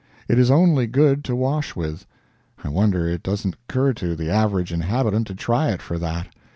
It 0.27 0.39
is 0.39 0.49
only 0.49 0.87
good 0.87 1.23
to 1.25 1.35
wash 1.35 1.75
with; 1.75 2.07
I 2.63 2.69
wonder 2.69 3.07
it 3.07 3.21
doesn't 3.21 3.53
occur 3.53 3.93
to 3.93 4.15
the 4.15 4.31
average 4.31 4.73
inhabitant 4.73 5.27
to 5.27 5.35
try 5.35 5.69
it 5.69 5.79
for 5.83 5.99
that. 5.99 6.25